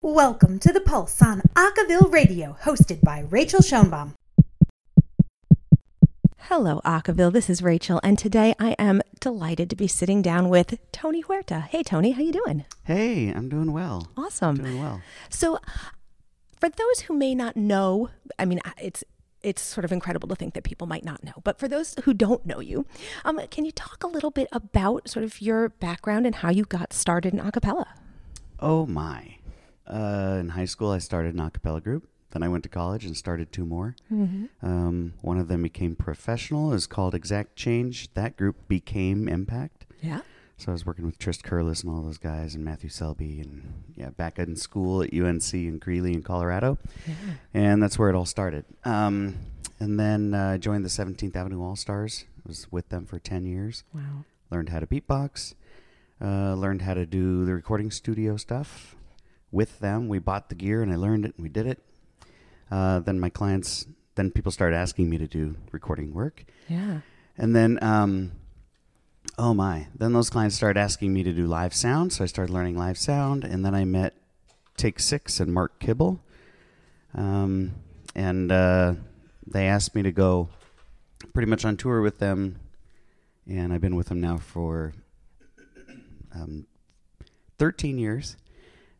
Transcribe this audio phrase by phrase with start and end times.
[0.00, 4.12] Welcome to The Pulse on Acaville Radio, hosted by Rachael Schoenbaum.
[6.38, 7.32] Hello, Acaville.
[7.32, 11.62] This is Rachael, and today I am delighted to be sitting down with Tony Huerta.
[11.62, 12.64] Hey, Tony, how you doing?
[12.84, 14.06] Hey, I'm doing well.
[14.16, 14.58] Awesome.
[14.58, 15.02] Doing well.
[15.30, 15.58] So,
[16.60, 19.02] for those who may not know, I mean, it's
[19.42, 21.34] it's sort of incredible to think that people might not know.
[21.42, 22.86] But for those who don't know you,
[23.24, 26.64] um, can you talk a little bit about sort of your background and how you
[26.64, 27.86] got started in acapella?
[28.60, 29.37] Oh my!
[29.88, 32.08] Uh, in high school, I started an a cappella group.
[32.30, 33.96] Then I went to college and started two more.
[34.62, 36.72] Um, one of them became professional.
[36.74, 38.12] is called Exact Change.
[38.14, 39.86] That group became m-pact.
[40.02, 40.20] Yeah.
[40.58, 43.84] So I was working with Trist Curless and all those guys, and Matthew Selby, and
[43.96, 47.14] yeah, back in school at UNC in Greeley in Colorado, Yeah.
[47.54, 48.64] and that's where it all started.
[48.84, 49.36] Um,
[49.80, 52.24] and then uh, I joined the 17th Avenue All Stars.
[52.44, 53.84] I was with them for 10 years.
[53.94, 54.24] Wow.
[54.50, 55.54] learned how to beatbox,
[56.20, 58.96] uh, learned how to do the recording studio stuff
[59.50, 60.08] with them.
[60.08, 61.82] We bought the gear and I learned it and we did it.
[62.70, 66.44] Uh, then my clients, then people started asking me to do recording work.
[66.68, 67.00] Yeah.
[67.36, 68.32] And then, um,
[69.38, 72.12] oh my, then those clients started asking me to do live sound.
[72.12, 73.44] So I started learning live sound.
[73.44, 74.14] And then I met
[74.76, 76.20] Take Six and Mark Kibble.
[77.14, 77.74] Um,
[78.14, 78.94] and uh,
[79.46, 80.48] they asked me to go
[81.32, 82.58] pretty much on tour with them.
[83.46, 84.92] And I've been with them now for
[86.34, 86.66] um,
[87.58, 88.36] 13 years.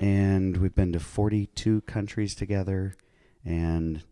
[0.00, 2.96] And we've been to 42 countries together.
[3.44, 4.02] And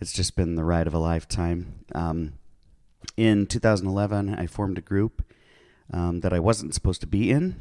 [0.00, 1.84] it's just been the ride of a lifetime.
[1.94, 2.32] Um,
[3.16, 5.22] in 2011, I formed a group
[5.92, 7.54] um, that I wasn't supposed to be in.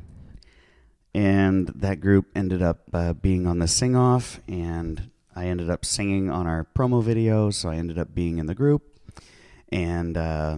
[1.14, 5.86] And that group ended up uh, being on the sing off, and I ended up
[5.86, 7.52] singing on our promo video.
[7.52, 8.84] So I ended up being in the group
[9.72, 10.58] and uh,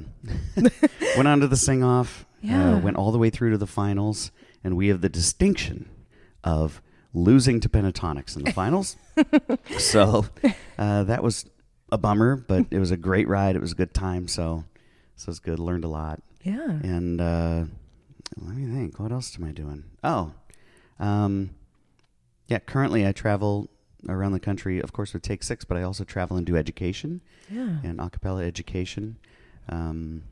[1.17, 2.75] went on to the sing off, Yeah.
[2.75, 4.31] uh, went all the way through to the finals.
[4.63, 5.89] And we have the distinction
[6.43, 6.81] of
[7.13, 8.95] losing to Pentatonix in the finals.
[9.77, 10.25] so
[10.77, 11.45] uh, that was
[11.91, 13.55] a bummer, but it was a great ride.
[13.55, 14.27] It was a good time.
[14.27, 14.65] So,
[15.15, 15.59] so it's good.
[15.59, 16.21] Learned a lot.
[16.43, 16.69] Yeah.
[16.69, 17.65] And uh,
[18.37, 18.99] let me think.
[18.99, 19.83] What else am I doing?
[20.03, 20.31] Oh,
[20.99, 21.51] um,
[22.47, 22.59] yeah.
[22.59, 23.69] Currently, I travel
[24.07, 27.21] around the country, of course, with Take Six, but I also travel and do education
[27.49, 27.77] Yeah.
[27.83, 29.17] and a cappella education.
[29.67, 30.23] Um,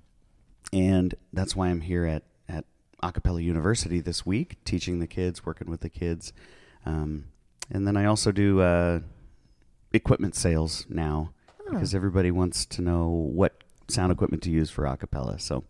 [0.71, 2.65] and that's why I'm here at, at
[3.03, 6.33] a cappella university this week, teaching the kids, working with the kids.
[6.87, 7.25] Um,
[7.69, 9.01] and then I also do uh,
[9.93, 11.33] equipment sales now
[11.69, 15.37] because everybody wants to know what sound equipment to use for a cappella.
[15.39, 15.65] So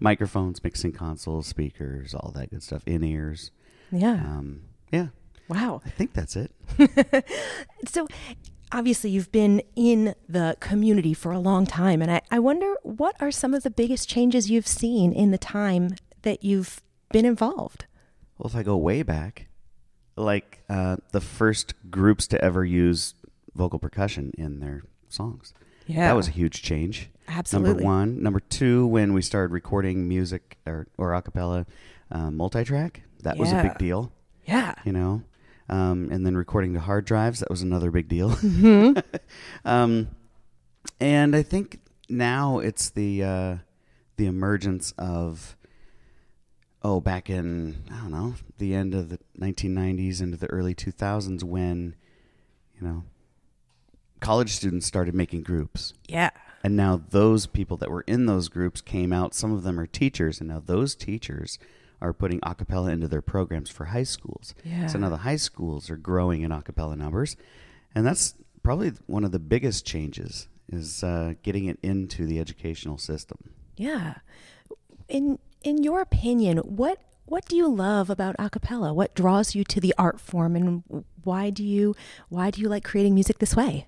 [0.00, 3.50] microphones, mixing consoles, speakers, all that good stuff, in ears.
[3.90, 4.14] Yeah.
[4.14, 5.08] Um, yeah,
[5.48, 5.82] Wow.
[5.84, 6.52] I think that's it.
[7.88, 8.06] So,
[8.70, 13.16] obviously, you've been in the community for a long time, and I, I wonder what
[13.20, 17.86] are some of the biggest changes you've seen in the time that you've been involved?
[18.38, 19.48] Well, if I go way back,
[20.16, 23.14] like uh, the first groups to ever use
[23.54, 25.54] vocal percussion in their songs.
[25.86, 26.08] Yeah.
[26.08, 27.10] That was a huge change.
[27.28, 27.70] Absolutely.
[27.74, 28.22] Number one.
[28.22, 31.66] Number two, when we started recording music or, or a cappella
[32.10, 34.12] uh, multi track, that was a big deal,
[34.44, 34.74] Yeah.
[34.84, 35.22] you know?
[35.68, 38.30] Um, and then recording to hard drives, that was another big deal.
[38.30, 38.98] Mm-hmm.
[39.64, 40.08] um,
[41.00, 43.56] and I think now it's the uh,
[44.16, 45.56] the emergence of
[46.84, 51.42] oh back in I don't know the end of the 1990s into the early 2000s
[51.42, 51.94] when
[52.80, 53.04] you know
[54.20, 56.30] college students started making groups Yeah.
[56.62, 59.86] and now those people that were in those groups came out some of them are
[59.86, 61.58] teachers and now those teachers
[62.00, 64.86] are putting a cappella into their programs for high schools Yeah.
[64.86, 67.36] so now the high schools are growing in a cappella numbers
[67.94, 72.96] and that's probably one of the biggest changes is uh, getting it into the educational
[72.98, 73.38] system
[73.76, 74.14] Yeah.
[75.08, 78.92] In in your opinion, what what do you love about a cappella?
[78.92, 80.82] What draws you to the art form and
[81.24, 81.94] why do you
[82.28, 83.86] why do you like creating music this way?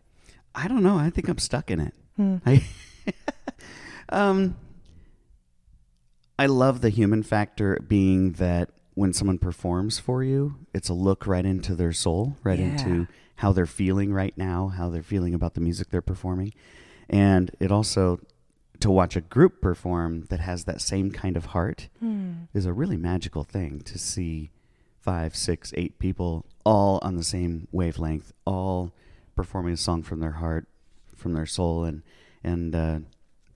[0.55, 0.97] I don't know.
[0.97, 1.95] I think I'm stuck in it.
[2.47, 2.65] I,
[4.09, 4.57] um,
[6.39, 11.27] I love the human factor being that when someone performs for you, it's a look
[11.27, 12.67] right into their soul, right Yeah.
[12.67, 16.53] into how they're feeling right now, how they're feeling about the music they're performing.
[17.11, 18.21] And it also,
[18.85, 21.89] to watch a group perform that has that same kind of heart
[22.53, 24.51] is a really magical thing to see
[25.01, 28.93] five, six, eight people all on the same wavelength, all
[29.35, 30.67] performing a song from their heart,
[31.17, 32.03] from their soul, and
[32.43, 32.99] and uh,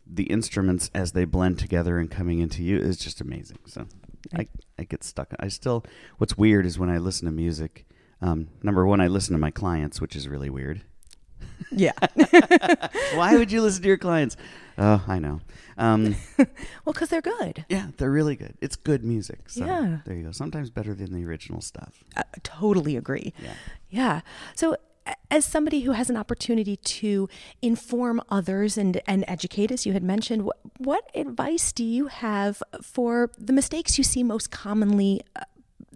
[0.07, 3.59] the instruments as they blend together and coming into you is just amazing.
[3.67, 3.85] So
[4.35, 4.47] I
[4.79, 5.35] I get stuck.
[5.39, 5.85] I still
[6.17, 7.85] what's weird is when I listen to music.
[8.23, 10.81] Um, number one, I listen to my clients, which is really weird.
[11.71, 11.93] Yeah.
[13.15, 14.39] Why would you listen to your clients?
[14.79, 15.41] Oh, I know.
[15.77, 17.65] Um, Well, because they're good.
[17.69, 18.55] yeah, they're really good.
[18.61, 19.51] It's good music.
[19.51, 19.99] So Yeah.
[20.07, 20.33] there you go.
[20.33, 22.05] Sometimes better than the original stuff.
[22.17, 23.33] I totally agree.
[23.43, 23.53] Yeah.
[23.91, 24.21] Yeah.
[24.55, 24.77] So,
[25.31, 27.29] as somebody who has an opportunity to
[27.63, 32.63] inform others and, and educate, as you had mentioned, what, what advice do you have
[32.83, 35.41] for the mistakes you see most commonly uh,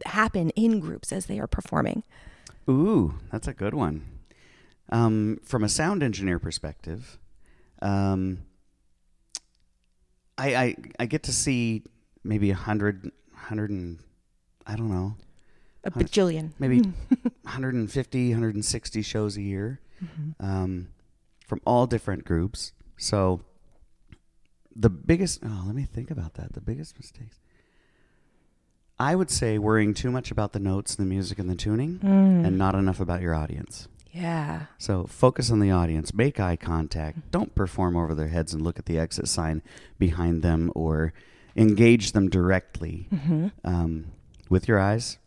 [0.07, 2.03] happen in groups as they are performing?
[2.71, 4.07] Ooh, that's a good one.
[4.89, 7.19] Um, from a sound engineer perspective,
[7.83, 8.39] um,
[10.45, 11.83] I, I I get to see
[12.25, 13.99] maybe a hundred, hundred and
[14.67, 15.17] I don't know,
[15.85, 16.51] A bajillion.
[16.59, 16.81] maybe
[17.43, 19.81] 150, 160 shows a year
[20.41, 20.89] um,
[21.47, 22.73] from all different groups.
[22.97, 23.41] So
[24.75, 26.53] the biggest, oh, let me think about that.
[26.55, 27.39] The biggest mistakes.
[28.99, 32.57] I would say worrying too much about the notes, the music, and the tuning, and
[32.57, 33.89] not enough about your audience.
[34.13, 34.67] Yeah.
[34.79, 38.79] So focus on the audience, make eye contact, don't perform over their heads and look
[38.79, 39.63] at the exit sign
[39.99, 41.13] behind them or
[41.57, 43.09] engage them directly
[43.65, 44.07] um,
[44.51, 45.19] with your eyes,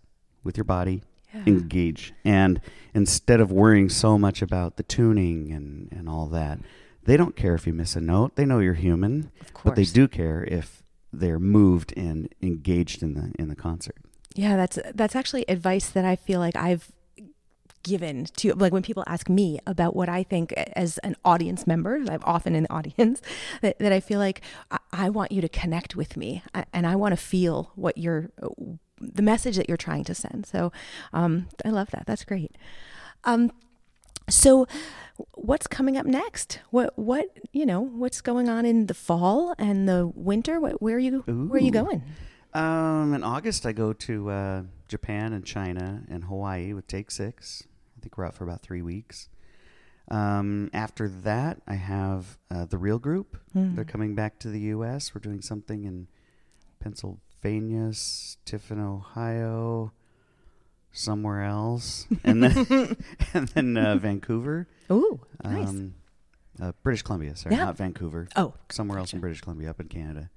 [0.44, 1.02] with your body.
[1.34, 1.44] Yeah.
[1.48, 2.14] Engage.
[2.24, 2.62] And
[2.94, 6.60] instead of worrying so much about the tuning and, and all that,
[7.04, 8.36] they don't care if you miss a note.
[8.36, 9.64] They know you're human, Of course.
[9.66, 13.98] but they do care if they're moved and engaged in the in the concert.
[14.34, 16.92] Yeah, that's that's actually advice that I feel like I've
[17.86, 22.04] given to like when people ask me about what I think as an audience member,
[22.10, 23.22] I'm often in the audience,
[23.62, 24.42] that, that I feel like
[24.72, 26.44] I, I want you to connect with me
[26.74, 28.32] and I want to feel what you're
[29.00, 30.46] the message that you're trying to send.
[30.46, 30.72] So
[31.14, 32.06] um, I love that.
[32.08, 32.52] That's great.
[33.24, 33.52] Um,
[34.30, 34.68] so
[35.34, 36.60] what's coming up next?
[36.72, 40.60] What what you know, what's going on in the fall and the winter?
[40.60, 42.02] What, where are you where are you going?
[42.56, 47.68] Um, in August, I go to uh, Japan and China and Hawaii with Take Six.
[48.06, 49.30] Think we're out for about three weeks.
[50.12, 53.36] Um, after that, I have uh, the Real Group.
[53.54, 53.74] Hmm.
[53.74, 55.16] They're coming back to the U.S.
[55.16, 56.08] We're doing something in
[56.80, 57.92] Pennsylvania,
[58.46, 59.92] Tiffin, Ohio,
[60.92, 62.96] somewhere else, and then
[63.34, 65.68] and then uh, Vancouver, Ooh, nice.
[65.68, 65.96] um,
[66.62, 67.36] uh, British Columbia.
[67.36, 67.66] Sorry, Yeah.
[67.66, 70.30] not Vancouver oh, somewhere else in British Columbia, up in Canada,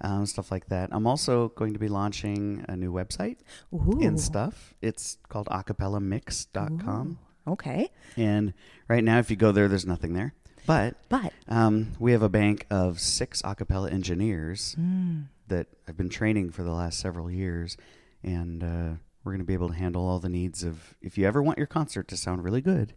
[0.00, 0.90] um, stuff like that.
[0.92, 3.38] I'm also going to be launching a new website
[3.72, 3.98] Ooh.
[4.00, 4.74] and stuff.
[4.80, 7.18] It's called acapellamix.com.
[7.46, 7.90] Okay.
[8.16, 8.52] And
[8.88, 10.34] right now, if you go there, there's nothing there.
[10.66, 16.10] But But um, we have a bank of six acapella engineers mm, that I've been
[16.10, 17.76] training for the last several years.
[18.22, 21.26] And uh, we're going to be able to handle all the needs of if you
[21.26, 22.92] ever want your concert to sound really good,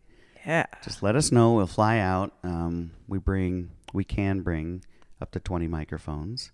[0.46, 0.66] yeah.
[0.84, 1.54] just let us know.
[1.54, 2.34] We'll fly out.
[2.44, 4.84] Um, we bring, we can bring
[5.22, 6.52] up to 20 microphones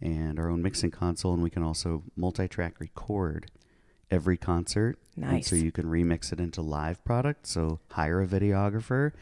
[0.00, 3.50] and our own mixing console, and we can also multi-track record
[4.10, 4.98] every concert.
[5.16, 5.48] And Nice.
[5.48, 7.46] so you can remix it into live product.
[7.46, 9.12] So hire a videographer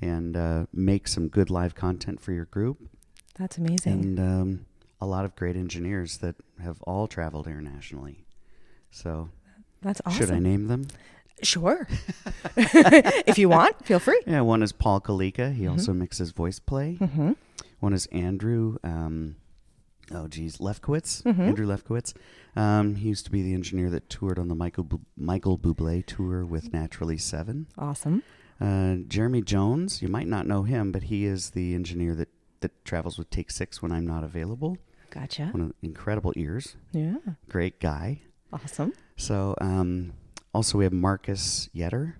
[0.00, 2.78] and uh, make some good live content for your group.
[3.38, 3.92] That's amazing.
[3.92, 4.66] And um,
[5.00, 8.24] a lot of great engineers that have all traveled internationally.
[8.90, 9.30] So
[9.82, 10.18] That's awesome.
[10.18, 10.86] should I name them?
[11.42, 11.88] Sure.
[12.56, 14.20] if you want, feel free.
[14.26, 15.52] Yeah, one is Paul Kalika.
[15.54, 15.72] He Mhm.
[15.72, 16.98] also mixes VoicePlay.
[16.98, 17.32] Mm-hmm.
[17.80, 18.76] One is Andrew.
[18.84, 19.36] Um,
[20.10, 21.22] oh, geez, Lefkowitz.
[21.22, 21.38] Mhm.
[21.38, 22.14] Andrew Lefkowitz.
[22.56, 26.04] Um, he used to be the engineer that toured on the Michael Bu- Michael Bublé
[26.04, 27.66] tour with Naturally Seven.
[27.78, 28.22] Awesome.
[28.60, 30.02] Uh, Jeremy Jones.
[30.02, 32.28] You might not know him, but he is the engineer that
[32.60, 34.76] that travels with Take Six when I'm not available.
[35.10, 35.46] Gotcha.
[35.46, 36.76] One of incredible ears.
[36.92, 37.16] Yeah.
[37.48, 38.22] Great guy.
[38.52, 38.92] Awesome.
[39.16, 40.12] So, um,
[40.54, 42.14] also we have Marcus Yetter.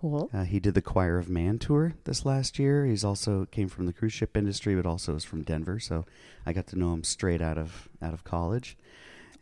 [0.00, 0.30] Cool.
[0.32, 2.86] Uh, he did the Choir of Man tour this last year.
[2.86, 5.78] He's also came from the cruise ship industry, but also is from Denver.
[5.78, 6.06] So
[6.46, 8.78] I got to know him straight out of out of college,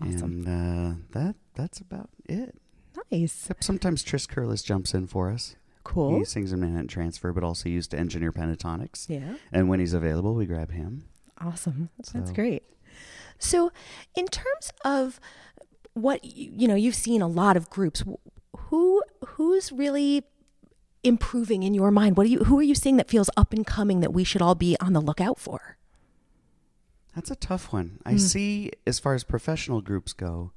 [0.03, 0.47] Awesome.
[0.47, 2.57] and uh, that that's about it.
[3.13, 3.35] Nice.
[3.43, 5.55] Except sometimes Trist Curless jumps in for us.
[5.85, 6.19] Cool.
[6.19, 9.09] He sings in Manhattan Transfer, but also used to engineer Pentatonix.
[9.09, 9.35] Yeah.
[9.53, 11.05] And when he's available, we grab him.
[11.41, 11.91] Awesome.
[12.13, 12.65] That's So- great.
[13.39, 13.71] So,
[14.17, 15.21] in terms of
[15.95, 18.03] what you, you know, you've seen a lot of groups.
[18.57, 20.25] Who who's really
[21.03, 22.17] improving in your mind?
[22.17, 24.43] What are you who are you seeing that feels up and coming that we should
[24.43, 25.77] all be on the lookout for?
[27.15, 27.99] That's a tough one.
[28.07, 28.21] I Mm.
[28.21, 30.53] see, as far as professional groups go,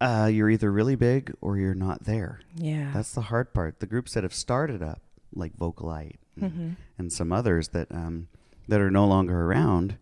[0.00, 2.40] uh, you're either really big or you're not there.
[2.56, 2.90] Yeah.
[2.92, 3.80] That's the hard part.
[3.80, 5.00] The groups that have started up,
[5.34, 8.28] like Vocalite and, hmm and some others that um,
[8.68, 9.96] that are no longer around,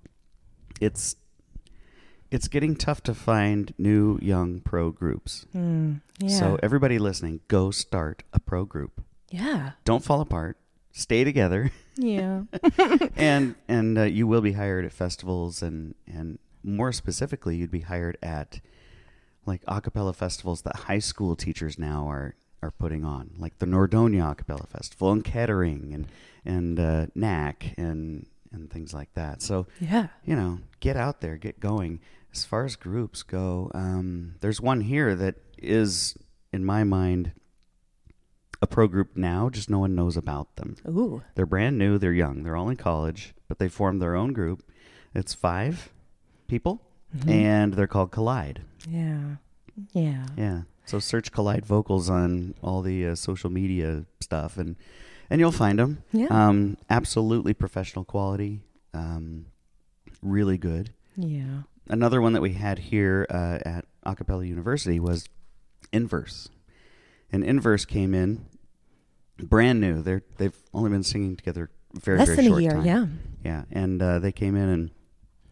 [0.81, 1.16] it's
[2.32, 5.46] it's getting tough to find new young pro groups.
[5.54, 6.28] Mm, yeah.
[6.38, 9.02] So everybody listening, go start a pro group.
[9.30, 9.72] yeah.
[9.84, 10.56] Don't fall apart.
[10.92, 12.42] Stay together, Yeah.
[13.16, 17.80] and and uh, you will be hired at festivals, and and more specifically, you'd be
[17.80, 18.60] hired at
[19.46, 23.66] like a cappella festivals that high school teachers now are are putting on, like the
[23.66, 26.06] Nordonia Acapella Festival and Kettering and
[26.44, 29.40] and uh, NAC and and things like that.
[29.40, 30.08] So Yeah.
[30.26, 32.00] you know, get out there, get going.
[32.32, 36.16] As far as groups go, um, there's one here that is,
[36.52, 37.32] in my mind,
[38.62, 39.50] a pro group now.
[39.50, 40.76] Just no one knows about them.
[40.88, 41.22] Ooh.
[41.34, 41.98] They're brand new.
[41.98, 42.42] They're young.
[42.42, 44.62] They're all in college, but they formed their own group.
[45.14, 45.92] It's five
[46.48, 46.80] people,
[47.26, 48.62] and they're called Collide.
[48.88, 49.36] Yeah.
[49.92, 50.26] Yeah.
[50.36, 50.62] Yeah.
[50.86, 54.76] So search Collide Vocals on all the uh, social media stuff, and
[55.28, 56.02] and you'll find them.
[56.12, 56.28] Yeah.
[56.30, 58.60] Um, absolutely professional quality.
[58.94, 59.46] Um,
[60.22, 60.92] really good.
[61.16, 61.62] Yeah.
[61.88, 65.28] Another one that we had here uh, at Acapella University was
[65.92, 66.48] Inverse,
[67.32, 68.46] and Inverse came in
[69.38, 70.00] brand new.
[70.02, 71.70] They're they've only been singing together
[72.00, 72.70] very Less very than a year.
[72.72, 72.84] time.
[72.84, 73.06] Yeah.
[73.44, 74.90] Yeah, and uh, they came in and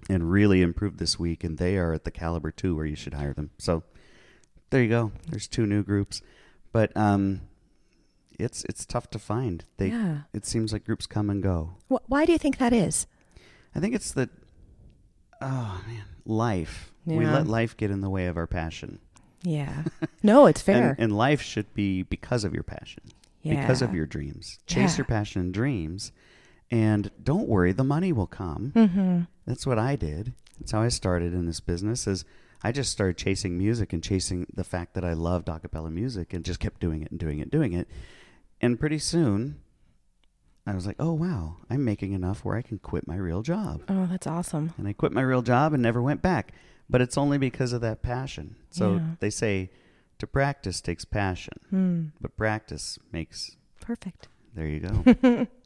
[0.08, 3.14] and really improved this week, and they are at the caliber too where you should
[3.14, 3.50] hire them.
[3.58, 3.82] So
[4.70, 5.12] there you go.
[5.28, 6.22] There's two new groups,
[6.72, 7.40] but um,
[8.38, 9.64] it's it's tough to find.
[9.78, 10.18] They Yeah.
[10.32, 11.72] it seems like groups come and go.
[11.92, 13.06] Wh- why do you think that is?
[13.75, 14.30] I think it's the
[15.42, 16.92] oh man, life.
[17.06, 18.99] We let life get in the way of our passion.
[19.42, 19.82] Yeah.
[20.22, 20.90] No, it's fair.
[20.90, 23.02] And, and life should be because of your passion,
[23.42, 24.58] because of your dreams.
[24.66, 24.99] Chase Yeah.
[24.99, 26.12] your passion and dreams,
[26.70, 28.72] and don't worry, the money will come.
[28.76, 29.20] mm-hmm.
[29.46, 30.34] That's what I did.
[30.60, 32.06] That's how I started in this business.
[32.06, 32.25] Is
[32.62, 36.32] I just started chasing music and chasing the fact that I loved a cappella music
[36.34, 37.88] and just kept doing it and doing it, and doing it.
[38.60, 39.60] And pretty soon,
[40.67, 43.83] I was like, "Oh wow, I'm making enough where I can quit my real job."
[43.88, 44.73] Oh, that's awesome.
[44.79, 46.52] And I quit my real job and never went back.
[46.88, 48.57] But it's only because of that passion.
[48.71, 49.00] So Yeah.
[49.21, 49.71] they say
[50.19, 52.02] to practice takes passion, Hmm.
[52.21, 53.57] but practice makes.
[53.81, 54.29] Perfect.
[54.55, 55.47] There you go.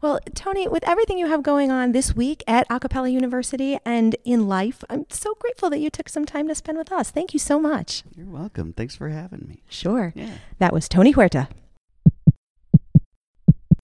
[0.00, 4.48] Well, Tony, with everything you have going on this week at Acapella University and in
[4.48, 7.10] life, I'm so grateful that you took some time to spend with us.
[7.10, 8.02] Thank you so much.
[8.16, 8.72] You're welcome.
[8.72, 9.62] Thanks for having me.
[9.68, 10.14] Sure.
[10.16, 10.30] Yeah.
[10.60, 11.48] That was Tony Huerta.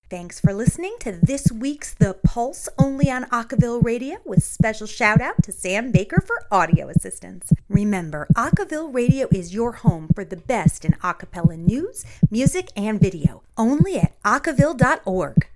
[0.08, 5.20] Thanks for listening to this week's The Pulse only on Acaville Radio with special shout
[5.20, 7.52] out to Sam Baker for audio assistance.
[7.68, 13.42] Remember, Acaville Radio is your home for the best in acapella news, music, and video,
[13.56, 15.48] only at acaville.org.